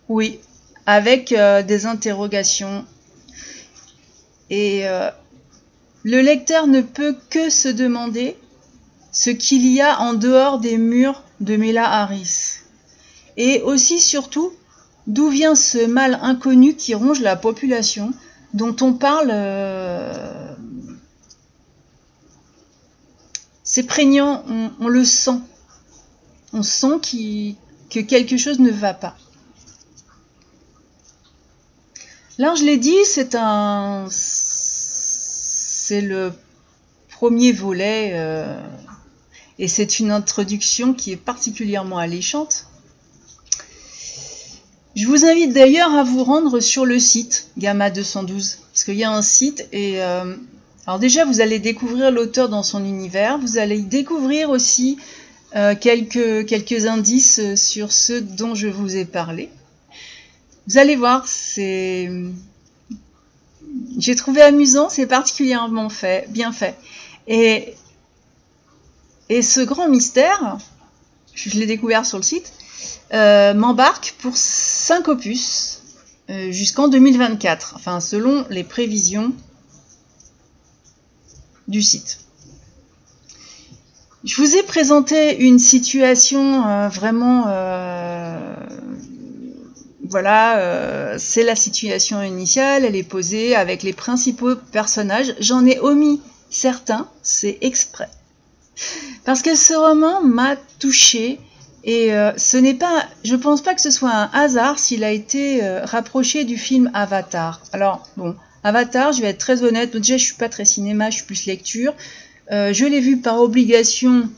Oui, 0.09 0.40
avec 0.85 1.33
euh, 1.33 1.62
des 1.62 1.87
interrogations. 1.87 2.85
Et 4.50 4.88
euh, 4.88 5.11
le 6.02 6.21
lecteur 6.21 6.66
ne 6.66 6.80
peut 6.80 7.16
que 7.30 7.50
se 7.50 7.68
demander 7.68 8.37
ce 9.12 9.31
qu'il 9.31 9.67
y 9.67 9.81
a 9.81 10.00
en 10.00 10.15
dehors 10.15 10.59
des 10.59 10.79
murs 10.79 11.23
de 11.41 11.57
Mela 11.57 11.88
Harris. 11.91 12.61
Et 13.37 13.62
aussi 13.62 14.00
surtout, 14.00 14.53
d'où 15.07 15.29
vient 15.29 15.55
ce 15.55 15.87
mal 15.87 16.19
inconnu 16.23 16.75
qui 16.75 16.95
ronge 16.95 17.21
la 17.21 17.37
population, 17.37 18.12
dont 18.55 18.77
on 18.81 18.93
parle... 18.93 19.31
Euh, 19.31 20.55
c'est 23.62 23.83
prégnant, 23.83 24.45
on, 24.81 24.88
le 24.88 25.05
sent. 25.05 25.41
On 26.55 26.62
sent 26.62 27.00
que 27.91 28.00
quelque 28.00 28.38
chose 28.38 28.61
ne 28.61 28.71
va 28.71 28.95
pas. 28.95 29.15
Là, 32.38 32.55
je 32.55 32.65
l'ai 32.65 32.79
dit, 32.79 32.97
c'est 33.05 33.35
un, 33.35 34.07
c'est 34.11 36.00
le 36.00 36.33
premier 37.11 37.53
volet 37.53 38.12
euh, 38.15 38.59
et 39.59 39.69
c'est 39.69 39.99
une 39.99 40.11
introduction 40.11 40.95
qui 40.95 41.12
est 41.12 41.17
particulièrement 41.17 41.99
alléchante. 41.99 42.67
Je 44.97 45.07
vous 45.07 45.25
invite 45.25 45.53
d'ailleurs 45.53 45.95
à 45.95 46.03
vous 46.03 46.25
rendre 46.25 46.61
sur 46.61 46.85
le 46.85 46.99
site 46.99 47.49
Gamma 47.59 47.91
212 47.91 48.59
parce 48.73 48.85
qu'il 48.85 48.97
y 48.97 49.05
a 49.05 49.12
un 49.12 49.23
site 49.23 49.69
et 49.73 50.03
euh, 50.03 50.35
alors 50.87 50.99
déjà 50.99 51.25
vous 51.25 51.41
allez 51.41 51.59
découvrir 51.59 52.11
l'auteur 52.11 52.49
dans 52.49 52.62
son 52.62 52.85
univers, 52.85 53.38
vous 53.38 53.59
allez 53.59 53.81
découvrir 53.81 54.50
aussi 54.50 54.99
euh, 55.57 55.75
quelques, 55.75 56.47
quelques 56.47 56.87
indices 56.87 57.55
sur 57.55 57.93
ceux 57.93 58.21
dont 58.21 58.55
je 58.55 58.69
vous 58.69 58.97
ai 58.97 59.05
parlé. 59.05 59.50
Vous 60.69 60.77
allez 60.77 60.97
voir, 60.97 61.27
c'est. 61.27 62.11
J'ai 63.99 64.15
trouvé 64.15 64.43
amusant, 64.43 64.91
c'est 64.91 65.07
particulièrement 65.07 65.88
fait, 65.88 66.27
bien 66.29 66.53
fait. 66.53 66.75
Et, 67.27 67.75
et 69.29 69.43
ce 69.43 69.61
grand 69.61 69.89
mystère, 69.89 70.59
je 71.35 71.51
l'ai 71.59 71.67
découvert 71.67 72.07
sur 72.07 72.19
le 72.19 72.23
site, 72.23 72.53
euh, 73.15 73.55
m'embarque 73.55 74.15
pour 74.21 74.37
5 74.37 75.09
opus 75.09 75.83
euh, 76.31 76.51
jusqu'en 76.51 76.89
2024, 76.89 77.75
enfin 77.77 78.01
selon 78.01 78.45
les 78.51 78.65
prévisions 78.65 79.33
du 81.69 81.83
site. 81.83 82.21
Je 84.25 84.37
vous 84.37 84.57
ai 84.57 84.63
présenté 84.63 85.39
une 85.39 85.59
situation 85.59 86.67
euh, 86.67 86.89
vraiment 86.89 87.47
voilà, 90.11 91.19
c'est 91.19 91.45
la 91.45 91.55
situation 91.55 92.23
initiale, 92.23 92.87
elle 92.87 92.97
est 92.97 93.03
posée 93.03 93.55
avec 93.55 93.83
les 93.83 93.93
principaux 93.93 94.57
personnages. 94.73 95.35
J'en 95.39 95.67
ai 95.67 95.79
omis 95.81 96.23
certains, 96.49 97.07
c'est 97.23 97.59
exprès. 97.61 98.09
Parce 99.25 99.43
que 99.43 99.55
ce 99.55 99.75
roman 99.75 100.23
m'a 100.23 100.57
touché 100.79 101.39
et 101.85 102.13
euh, 102.13 102.33
ce 102.37 102.57
n'est 102.57 102.75
pas, 102.75 103.07
je 103.25 103.37
pense 103.37 103.63
pas 103.63 103.75
que 103.75 103.81
ce 103.81 103.91
soit 103.91 104.13
un 104.13 104.31
hasard 104.33 104.79
s'il 104.79 105.05
a 105.05 105.11
été 105.11 105.63
euh, 105.63 105.85
rapproché 105.85 106.45
du 106.45 106.57
film 106.57 106.91
Avatar. 106.95 107.63
Alors 107.73 108.07
bon, 108.17 108.35
Avatar, 108.65 109.13
je 109.13 109.23
vais 109.23 109.29
être 109.29 109.39
très 109.39 109.63
honnête, 109.63 109.97
déjà 109.97 110.17
je 110.17 110.25
suis 110.25 110.37
pas 110.37 110.49
très 110.49 110.65
cinéma, 110.65 111.11
je 111.11 111.17
suis 111.17 111.27
plus 111.27 111.47
lecture. 111.47 111.95
je 112.51 112.85
l'ai 112.85 113.01
vu 113.01 113.19
par 113.19 113.41
obligation 113.41 114.29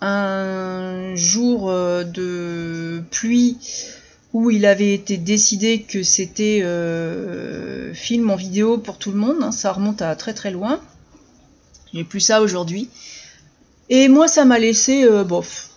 un 0.00 1.14
jour 1.14 1.70
de 1.70 3.02
pluie 3.10 3.58
où 4.34 4.50
il 4.50 4.66
avait 4.66 4.92
été 4.92 5.16
décidé 5.16 5.82
que 5.82 6.02
c'était 6.02 6.60
euh, 6.62 7.94
film 7.94 8.30
en 8.30 8.36
vidéo 8.36 8.78
pour 8.78 8.98
tout 8.98 9.12
le 9.12 9.16
monde. 9.16 9.36
Hein, 9.40 9.52
ça 9.52 9.72
remonte 9.72 10.02
à 10.02 10.14
très 10.16 10.34
très 10.34 10.50
loin. 10.50 10.80
N'y 11.94 12.02
plus 12.02 12.18
ça 12.18 12.42
aujourd'hui. 12.42 12.90
Et 13.88 14.08
moi, 14.08 14.28
ça 14.28 14.44
m'a 14.44 14.58
laissé 14.58 15.04
euh, 15.04 15.24
bof. 15.24 15.70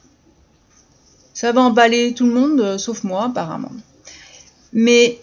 Ça 1.33 1.51
va 1.51 1.61
emballer 1.61 2.13
tout 2.13 2.25
le 2.25 2.33
monde, 2.33 2.61
euh, 2.61 2.77
sauf 2.77 3.03
moi, 3.03 3.25
apparemment. 3.25 3.71
Mais 4.73 5.19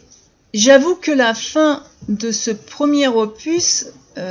j'avoue 0.53 0.97
que 0.97 1.11
la 1.11 1.35
fin 1.35 1.83
de 2.09 2.31
ce 2.31 2.51
premier 2.51 3.09
opus, 3.09 3.87
bon, 4.17 4.23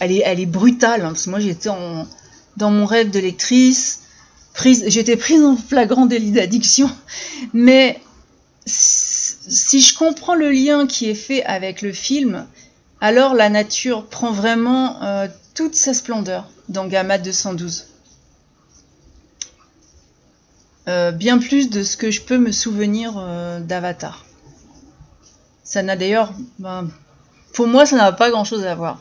elle 0.00 0.12
est, 0.12 0.46
brutale, 0.46 1.02
hein, 1.02 1.08
parce 1.08 1.24
que 1.24 1.30
moi 1.30 1.40
j'étais 1.40 1.70
dans 2.56 2.70
mon 2.70 2.86
rêve 2.86 3.10
de 3.10 3.18
lectrice 3.18 4.02
j'étais 4.86 5.16
prise 5.16 5.42
en 5.42 5.56
flagrant 5.56 6.06
délit 6.06 6.30
d'addiction, 6.30 6.90
mais 7.52 8.00
si 8.66 9.80
je 9.80 9.96
comprends 9.96 10.34
le 10.34 10.50
lien 10.50 10.86
qui 10.86 11.10
est 11.10 11.14
fait 11.14 11.42
avec 11.44 11.82
le 11.82 11.92
film, 11.92 12.46
alors 13.00 13.34
la 13.34 13.48
nature 13.48 14.06
prend 14.06 14.32
vraiment 14.32 15.02
euh, 15.02 15.26
toute 15.54 15.74
sa 15.74 15.94
splendeur 15.94 16.48
dans 16.68 16.86
Gamma 16.86 17.18
212. 17.18 17.86
Euh, 20.88 21.12
bien 21.12 21.38
plus 21.38 21.70
de 21.70 21.84
ce 21.84 21.96
que 21.96 22.10
je 22.10 22.22
peux 22.22 22.38
me 22.38 22.50
souvenir 22.50 23.14
euh, 23.16 23.60
d'Avatar. 23.60 24.24
Ça 25.62 25.82
n'a 25.82 25.96
d'ailleurs, 25.96 26.34
ben, 26.58 26.88
pour 27.54 27.68
moi, 27.68 27.86
ça 27.86 27.96
n'a 27.96 28.12
pas 28.12 28.30
grand-chose 28.30 28.64
à 28.64 28.74
voir. 28.74 29.00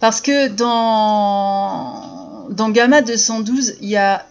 Parce 0.00 0.20
que 0.20 0.48
dans, 0.48 2.48
Gamma 2.70 3.00
212, 3.00 3.76
il 3.80 3.88
y 3.88 3.96
a 3.96 4.26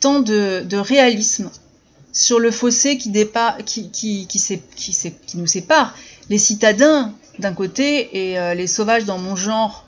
tant 0.00 0.20
de, 0.20 0.76
réalisme 0.76 1.50
sur 2.12 2.40
le 2.40 2.50
fossé 2.50 2.96
qui, 2.96 3.12
qui, 3.90 4.60
nous 5.34 5.46
sépare. 5.46 5.94
Les 6.30 6.38
citadins 6.38 7.12
d'un 7.38 7.52
côté 7.52 8.30
et 8.30 8.38
euh, 8.38 8.54
les 8.54 8.66
sauvages 8.66 9.04
dans 9.04 9.18
mon 9.18 9.36
genre 9.36 9.84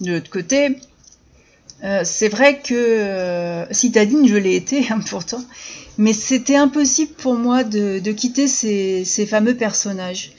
de 0.00 0.12
l'autre 0.12 0.30
côté. 0.30 0.78
Euh, 1.82 2.02
c'est 2.04 2.28
vrai 2.28 2.60
que 2.60 2.74
euh, 2.74 3.72
citadine, 3.72 4.26
je 4.26 4.36
l'ai 4.36 4.54
été 4.54 4.86
hein, 4.90 5.00
pourtant, 5.08 5.42
mais 5.98 6.12
c'était 6.12 6.56
impossible 6.56 7.12
pour 7.14 7.34
moi 7.34 7.64
de, 7.64 7.98
quitter 8.12 8.48
ces, 8.48 9.26
fameux 9.26 9.56
personnages. 9.56 10.32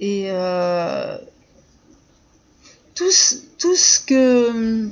Et 0.00 0.30
tout, 2.94 3.10
tout 3.58 3.76
ce 3.76 3.98
que 4.00 4.88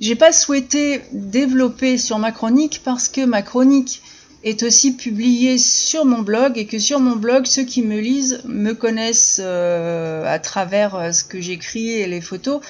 j'ai 0.00 0.14
pas 0.14 0.32
souhaité 0.32 1.02
développer 1.12 1.98
sur 1.98 2.18
ma 2.18 2.32
chronique 2.32 2.80
parce 2.84 3.08
que 3.08 3.24
ma 3.24 3.42
chronique 3.42 4.02
est 4.44 4.62
aussi 4.62 4.92
publiée 4.92 5.58
sur 5.58 6.04
mon 6.04 6.22
blog 6.22 6.58
et 6.58 6.66
que 6.66 6.78
sur 6.78 7.00
mon 7.00 7.16
blog, 7.16 7.46
ceux 7.46 7.64
qui 7.64 7.82
me 7.82 7.98
lisent 7.98 8.40
me 8.44 8.72
connaissent 8.72 9.40
euh, 9.42 10.24
à 10.26 10.38
travers 10.38 10.94
euh, 10.94 11.12
ce 11.12 11.24
que 11.24 11.40
j'écris 11.40 11.90
et 11.90 12.06
les 12.06 12.20
photos. 12.20 12.60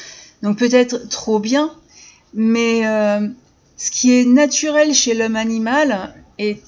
Donc 0.42 0.58
peut-être 0.58 1.08
trop 1.08 1.38
bien, 1.38 1.72
mais 2.32 2.86
euh, 2.86 3.28
ce 3.76 3.90
qui 3.90 4.18
est 4.18 4.24
naturel 4.24 4.94
chez 4.94 5.14
l'homme 5.14 5.36
animal 5.36 6.14
est, 6.38 6.62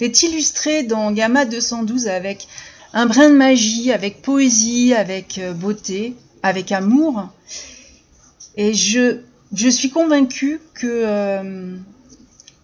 illustré 0.00 0.82
dans 0.82 1.12
Gamma 1.12 1.44
212 1.44 2.08
avec 2.08 2.48
un 2.92 3.06
brin 3.06 3.30
de 3.30 3.36
magie, 3.36 3.92
avec 3.92 4.20
poésie, 4.20 4.94
avec 4.94 5.40
beauté, 5.54 6.14
avec 6.42 6.72
amour. 6.72 7.28
Et 8.56 8.74
je, 8.74 9.20
je 9.54 9.68
suis 9.68 9.90
convaincue 9.90 10.60
que, 10.74 11.76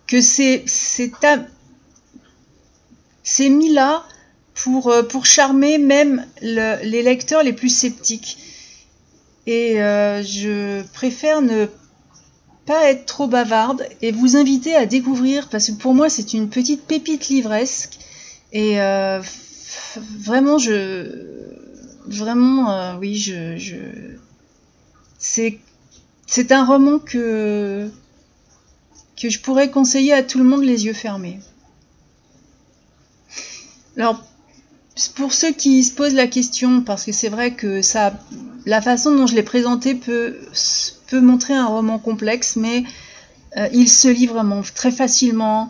que 0.09 0.21
c'est, 0.21 0.65
mis 3.51 3.73
là 3.73 4.05
pour, 4.55 4.89
euh, 4.89 5.03
pour 5.05 5.27
charmer 5.27 5.79
même 5.79 6.27
les 6.41 7.03
lecteurs 7.03 7.45
les 7.45 7.53
plus 7.53 7.69
sceptiques. 7.69 8.39
Et 9.47 9.81
euh, 9.81 10.23
je 10.23 10.83
préfère 10.93 11.41
ne 11.43 11.67
pas 12.67 12.91
être 12.91 13.07
trop 13.07 13.29
bavarde 13.29 13.87
et 14.03 14.13
vous 14.13 14.37
inviter 14.37 14.75
à 14.75 14.85
découvrir, 14.85 15.49
parce 15.49 15.69
que 15.69 15.73
pour 15.73 15.95
moi 15.95 16.11
c'est 16.11 16.35
une 16.35 16.51
petite 16.51 16.85
pépite 16.85 17.29
livresque. 17.29 17.99
Et 18.53 18.79
vraiment, 20.19 20.59
je. 20.59 21.29
Vraiment, 22.07 22.97
oui, 22.99 23.17
je. 23.17 24.17
c'est 25.19 26.53
un 26.53 26.65
roman 26.65 26.99
que, 26.99 27.91
que 29.21 29.31
je 29.31 29.41
pourrais 29.41 29.71
conseiller 29.71 30.13
à 30.13 30.23
tout 30.23 30.39
le 30.39 30.45
monde 30.45 30.63
les 30.63 30.87
yeux 30.87 30.93
fermés. 30.93 31.41
Alors, 33.97 34.23
pour 35.17 35.33
ceux 35.33 35.53
qui 35.53 35.83
se 35.83 35.93
posent 35.93 36.15
la 36.15 36.27
question, 36.27 36.83
parce 36.83 37.05
que 37.05 37.13
c'est 37.13 37.29
vrai 37.29 37.53
que 37.53 37.83
ça, 37.83 38.13
la 38.65 38.81
façon 38.81 39.15
dont 39.15 39.27
je 39.27 39.35
l'ai 39.35 39.43
présenté 39.43 39.95
peut, 39.95 40.37
peut 41.09 41.21
montrer 41.21 41.55
un 41.55 41.67
roman 41.67 41.99
complexe, 41.99 42.57
mais 42.57 42.85
euh, 43.57 43.69
il 43.73 43.89
se 43.89 44.29
vraiment 44.29 44.63
très 44.75 44.91
facilement, 44.91 45.69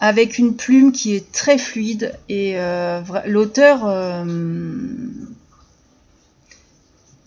avec 0.00 0.38
une 0.38 0.54
plume 0.54 0.92
qui 0.92 1.14
est 1.14 1.32
très 1.32 1.58
fluide, 1.58 2.14
et 2.28 2.58
euh, 2.58 3.00
l'auteur 3.26 3.86
euh, 3.86 4.24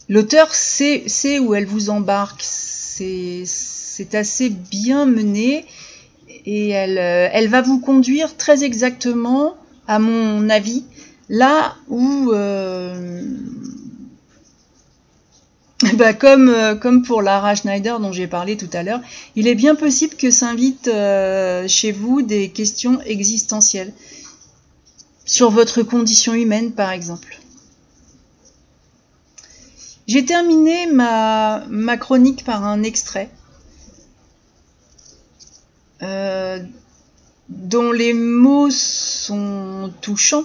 L'auteur 0.09 0.53
sait, 0.53 1.39
où 1.39 1.53
elle 1.53 1.65
vous 1.65 1.89
embarque. 1.89 2.41
Assez 4.15 4.49
bien 4.49 5.05
mené 5.05 5.65
et 6.45 6.69
elle, 6.69 6.97
euh, 6.97 7.29
elle, 7.31 7.49
va 7.49 7.61
vous 7.61 7.79
conduire 7.79 8.37
très 8.37 8.63
exactement, 8.63 9.55
à 9.87 9.99
mon 9.99 10.49
avis, 10.49 10.85
là 11.29 11.75
où, 11.89 12.31
euh, 12.31 13.21
bah 15.95 16.13
comme, 16.13 16.49
euh, 16.49 16.75
comme 16.75 17.03
pour 17.03 17.21
Lara 17.21 17.55
Schneider 17.55 17.99
dont 17.99 18.11
j'ai 18.11 18.27
parlé 18.27 18.55
tout 18.57 18.69
à 18.73 18.83
l'heure, 18.83 19.01
il 19.35 19.47
est 19.47 19.55
bien 19.55 19.75
possible 19.75 20.15
que 20.15 20.31
s'invitent 20.31 20.91
chez 21.67 21.91
vous 21.91 22.21
des 22.21 22.49
questions 22.49 23.01
existentielles 23.01 23.93
sur 25.25 25.51
votre 25.51 25.83
condition 25.83 26.33
humaine, 26.33 26.71
par 26.71 26.91
exemple. 26.91 27.39
J'ai 30.07 30.23
terminé 30.23 30.87
ma, 30.87 31.97
chronique 31.99 32.45
par 32.45 32.63
un 32.63 32.81
extrait 32.81 33.29
euh, 36.03 36.59
dont 37.49 37.91
les 37.91 38.13
mots 38.13 38.69
sont 38.69 39.91
touchants 40.01 40.43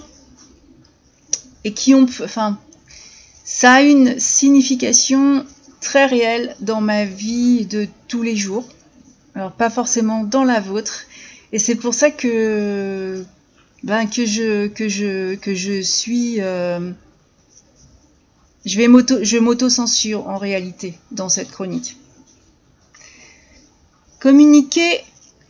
et 1.63 1.73
qui 1.73 1.93
ont, 1.95 2.03
enfin, 2.03 2.59
ça 3.43 3.73
a 3.73 3.81
une 3.81 4.19
signification 4.19 5.45
très 5.81 6.05
réelle 6.05 6.55
dans 6.59 6.81
ma 6.81 7.05
vie 7.05 7.65
de 7.65 7.87
tous 8.07 8.21
les 8.21 8.35
jours. 8.35 8.65
Alors 9.35 9.51
pas 9.51 9.69
forcément 9.69 10.23
dans 10.23 10.43
la 10.43 10.59
vôtre. 10.59 11.05
Et 11.51 11.59
c'est 11.59 11.75
pour 11.75 11.93
ça 11.93 12.09
que, 12.09 13.23
ben, 13.83 14.07
que 14.07 14.25
je, 14.25 14.67
que 14.67 14.87
je, 14.87 15.35
que 15.35 15.53
je 15.53 15.81
suis 15.81 16.41
euh, 16.41 16.91
je 18.65 18.77
vais 18.77 18.87
je 19.23 19.37
m'auto-censure 19.37 20.27
en 20.27 20.37
réalité 20.37 20.97
dans 21.11 21.29
cette 21.29 21.51
chronique. 21.51 21.97
Communiquer 24.19 25.01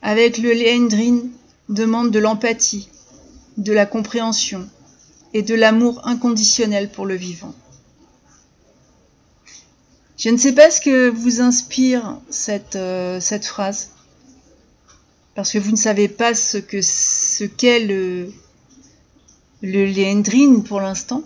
avec 0.03 0.37
le 0.37 0.51
Leandrin 0.51 1.21
demande 1.69 2.11
de 2.11 2.19
l'empathie, 2.19 2.89
de 3.57 3.71
la 3.71 3.85
compréhension 3.85 4.67
et 5.33 5.41
de 5.41 5.55
l'amour 5.55 6.05
inconditionnel 6.05 6.91
pour 6.91 7.05
le 7.05 7.15
vivant. 7.15 7.55
Je 10.17 10.29
ne 10.29 10.37
sais 10.37 10.53
pas 10.53 10.69
ce 10.69 10.81
que 10.81 11.09
vous 11.09 11.41
inspire 11.41 12.17
cette, 12.29 12.75
euh, 12.75 13.19
cette 13.19 13.45
phrase, 13.45 13.91
parce 15.35 15.51
que 15.51 15.57
vous 15.57 15.71
ne 15.71 15.77
savez 15.77 16.09
pas 16.09 16.35
ce 16.35 16.57
ce 16.81 17.43
qu'est 17.45 17.79
le, 17.79 18.31
le 19.61 20.61
pour 20.63 20.81
l'instant. 20.81 21.23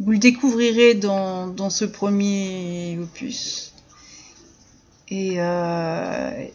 Vous 0.00 0.12
le 0.12 0.18
découvrirez 0.18 0.94
dans, 0.94 1.70
ce 1.70 1.84
premier 1.84 2.98
opus. 3.00 3.74
Et, 5.10 5.34
euh, 5.38 6.46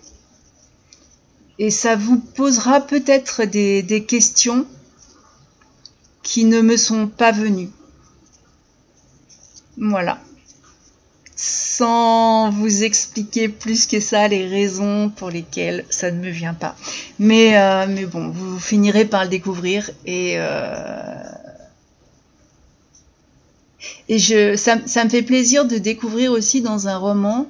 et 1.59 1.69
ça 1.69 1.95
vous 1.95 2.17
posera 2.19 2.81
peut-être 2.81 3.43
des, 3.45 4.05
questions 4.07 4.65
qui 6.23 6.45
ne 6.45 6.61
me 6.61 6.77
sont 6.77 7.07
pas 7.07 7.31
venues. 7.31 7.69
Voilà. 9.77 10.19
Sans 11.35 12.49
vous 12.51 12.83
expliquer 12.83 13.49
plus 13.49 13.85
que 13.85 13.99
ça 13.99 14.27
les 14.27 14.47
raisons 14.47 15.09
pour 15.09 15.29
lesquelles 15.29 15.85
ça 15.89 16.11
ne 16.11 16.19
me 16.19 16.29
vient 16.29 16.53
pas. 16.53 16.75
Mais, 17.19 17.57
euh, 17.57 17.85
mais 17.89 18.05
bon, 18.05 18.29
vous 18.29 18.59
finirez 18.59 19.05
par 19.05 19.23
le 19.23 19.29
découvrir 19.29 19.89
et, 20.05 20.35
euh, 20.37 21.13
ça, 24.57 24.75
me 25.03 25.09
fait 25.09 25.23
plaisir 25.23 25.65
de 25.65 25.77
découvrir 25.77 26.31
aussi 26.31 26.61
dans 26.61 26.87
un 26.87 26.97
roman 26.97 27.47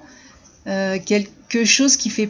euh, 0.68 0.98
quelque 1.06 1.66
chose 1.66 1.98
qui 1.98 2.10
fait... 2.10 2.30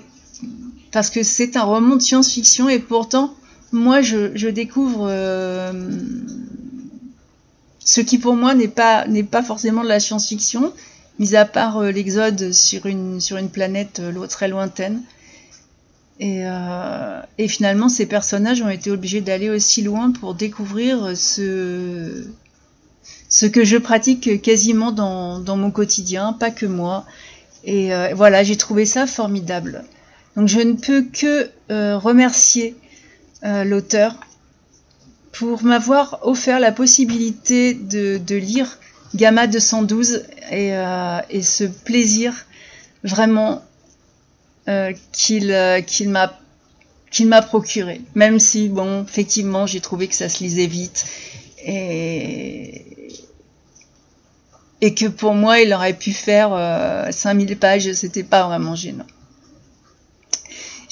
Parce 0.93 1.09
que 1.09 1.23
c'est 1.23 1.57
un 1.57 1.63
roman 1.63 1.97
de 1.97 2.01
science-fiction 2.01 2.69
et 2.69 2.79
pourtant, 2.79 3.35
moi, 3.73 4.01
je, 4.01 4.47
découvre 4.47 5.07
euh, 5.09 5.73
ce 7.79 7.99
qui 7.99 8.17
pour 8.19 8.35
moi 8.35 8.53
n'est 8.53 8.69
pas, 8.69 9.05
n'est 9.07 9.23
pas 9.23 9.43
forcément 9.43 9.83
de 9.83 9.89
la 9.89 9.99
science-fiction, 9.99 10.71
mis 11.19 11.35
à 11.35 11.43
part 11.43 11.79
euh, 11.79 11.91
l'exode 11.91 12.53
sur 12.53 12.85
une, 12.85 13.19
sur 13.19 13.35
une 13.37 13.49
planète 13.49 14.01
très 14.29 14.47
lointaine. 14.47 15.01
Et, 16.19 16.43
et, 17.39 17.47
finalement, 17.47 17.89
ces 17.89 18.05
personnages 18.05 18.61
ont 18.61 18.69
été 18.69 18.91
obligés 18.91 19.19
d'aller 19.19 19.49
aussi 19.49 19.81
loin 19.81 20.11
pour 20.11 20.35
découvrir 20.35 21.17
ce, 21.17 22.27
ce 23.33 23.47
que 23.47 23.63
je 23.63 23.77
pratique 23.77 24.43
quasiment 24.43 24.91
dans, 24.91 25.57
mon 25.57 25.71
quotidien, 25.71 26.33
pas 26.33 26.51
que 26.51 26.67
moi. 26.67 27.03
Et 27.63 27.91
euh, 27.91 28.13
voilà, 28.13 28.43
j'ai 28.43 28.57
trouvé 28.57 28.85
ça 28.85 29.07
formidable. 29.07 29.85
Donc 30.35 30.47
je 30.47 30.59
ne 30.59 30.73
peux 30.73 31.03
que 31.03 31.49
euh, 31.71 31.97
remercier 31.97 32.75
euh, 33.43 33.63
l'auteur 33.63 34.15
pour 35.31 35.63
m'avoir 35.63 36.19
offert 36.23 36.59
la 36.59 36.71
possibilité 36.71 37.73
de, 37.73 38.35
lire 38.35 38.79
Gamma 39.15 39.47
212 39.47 40.23
et, 40.51 40.75
euh, 40.75 41.19
et 41.29 41.41
ce 41.41 41.63
plaisir 41.63 42.45
vraiment 43.03 43.63
euh, 44.69 44.93
qu'il 45.11 45.83
qu'il 45.87 46.09
m'a 46.09 46.39
qu'il 47.13 47.27
m'a 47.27 47.43
procuré. 47.43 48.01
Même 48.15 48.39
si, 48.39 48.69
bon, 48.69 49.03
effectivement, 49.03 49.67
j'ai 49.67 49.79
trouvé 49.79 50.07
que 50.07 50.15
ça 50.15 50.29
se 50.29 50.43
lisait 50.43 50.65
vite 50.65 51.05
et, 51.63 52.85
et 54.81 54.93
que 54.95 55.05
pour 55.05 55.33
moi, 55.35 55.59
il 55.59 55.71
aurait 55.73 55.93
pu 55.93 56.11
faire 56.11 56.49
5000 57.11 57.51
euh, 57.51 57.55
pages, 57.55 57.93
c'était 57.93 58.23
pas 58.23 58.47
vraiment 58.47 58.75
gênant. 58.75 59.05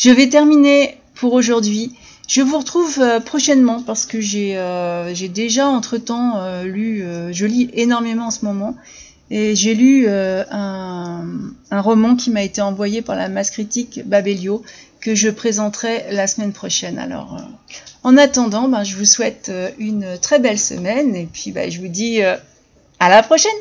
Je 0.01 0.09
vais 0.09 0.29
terminer 0.29 0.97
pour 1.13 1.33
aujourd'hui. 1.33 1.93
Je 2.27 2.41
vous 2.41 2.57
retrouve 2.57 2.97
euh, 2.99 3.19
prochainement 3.19 3.83
parce 3.83 4.07
que 4.07 4.19
j'ai 4.19 4.57
euh, 4.57 5.13
déjà 5.31 5.67
entre-temps 5.67 6.63
lu, 6.63 7.05
je 7.31 7.45
lis 7.45 7.69
énormément 7.75 8.25
en 8.25 8.31
ce 8.31 8.43
moment, 8.43 8.75
et 9.29 9.55
j'ai 9.55 9.75
lu 9.75 10.07
un, 10.09 11.27
un, 11.69 11.81
roman 11.81 12.15
qui 12.15 12.31
m'a 12.31 12.41
été 12.41 12.61
envoyé 12.61 13.03
par 13.03 13.15
la 13.15 13.29
masse 13.29 13.51
critique 13.51 14.01
Babelio 14.03 14.63
que 15.01 15.13
je 15.13 15.29
présenterai 15.29 16.05
la 16.09 16.25
semaine 16.25 16.51
prochaine. 16.51 16.97
Alors, 16.97 17.37
en 18.01 18.17
attendant, 18.17 18.67
ben, 18.69 18.83
je 18.83 18.95
vous 18.95 19.05
souhaite 19.05 19.51
une 19.77 20.17
très 20.19 20.39
belle 20.39 20.59
semaine 20.59 21.15
et 21.15 21.27
puis 21.31 21.51
ben, 21.51 21.69
je 21.69 21.79
vous 21.79 21.89
dis 21.89 22.23
à 22.23 23.09
la 23.09 23.21
prochaine 23.21 23.51